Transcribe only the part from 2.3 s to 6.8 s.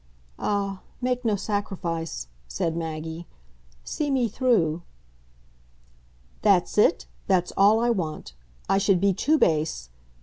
said Maggie. "See me through." "That's